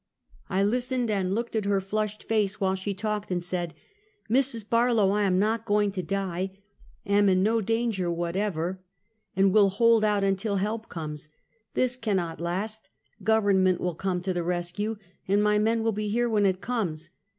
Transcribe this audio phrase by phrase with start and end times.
[0.49, 3.75] I listened and looked at her flushed face, while she talked, and said:"
[4.31, 4.67] Mrs.
[4.67, 6.53] Barlow, I am not going to die—
[7.19, 8.81] am in no danger whatever,
[9.35, 11.29] and will hold out until help comes.
[11.75, 12.89] This cannot last;
[13.21, 14.95] Government will come to the rescue,
[15.27, 17.11] and my men will be here when it comes.